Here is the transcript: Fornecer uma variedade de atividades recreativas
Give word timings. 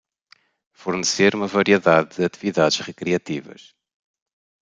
Fornecer 0.81 1.35
uma 1.35 1.45
variedade 1.55 2.15
de 2.15 2.25
atividades 2.25 2.79
recreativas 2.79 3.61